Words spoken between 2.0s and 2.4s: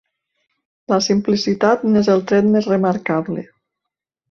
el